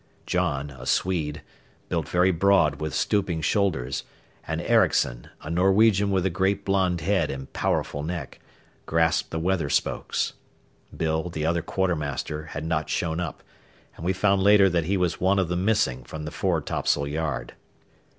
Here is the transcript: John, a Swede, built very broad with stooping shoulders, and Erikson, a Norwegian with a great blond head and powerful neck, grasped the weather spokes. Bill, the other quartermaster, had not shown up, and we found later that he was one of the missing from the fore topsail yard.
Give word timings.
John, 0.25 0.71
a 0.71 0.87
Swede, 0.87 1.43
built 1.87 2.09
very 2.09 2.31
broad 2.31 2.81
with 2.81 2.91
stooping 2.95 3.41
shoulders, 3.43 4.03
and 4.47 4.59
Erikson, 4.59 5.29
a 5.43 5.51
Norwegian 5.51 6.09
with 6.09 6.25
a 6.25 6.31
great 6.31 6.65
blond 6.65 7.01
head 7.01 7.29
and 7.29 7.53
powerful 7.53 8.01
neck, 8.01 8.39
grasped 8.87 9.29
the 9.29 9.37
weather 9.37 9.69
spokes. 9.69 10.33
Bill, 10.97 11.29
the 11.29 11.45
other 11.45 11.61
quartermaster, 11.61 12.45
had 12.45 12.65
not 12.65 12.89
shown 12.89 13.19
up, 13.19 13.43
and 13.95 14.03
we 14.03 14.11
found 14.11 14.41
later 14.41 14.71
that 14.71 14.85
he 14.85 14.97
was 14.97 15.21
one 15.21 15.37
of 15.37 15.49
the 15.49 15.55
missing 15.55 16.03
from 16.03 16.25
the 16.25 16.31
fore 16.31 16.61
topsail 16.61 17.05
yard. 17.05 17.53